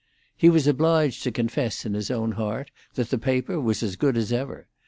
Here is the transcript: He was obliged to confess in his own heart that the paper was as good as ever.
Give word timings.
He 0.35 0.49
was 0.49 0.65
obliged 0.65 1.21
to 1.21 1.31
confess 1.31 1.85
in 1.85 1.93
his 1.93 2.09
own 2.09 2.31
heart 2.31 2.71
that 2.95 3.11
the 3.11 3.19
paper 3.19 3.59
was 3.61 3.83
as 3.83 3.95
good 3.95 4.17
as 4.17 4.31
ever. 4.33 4.67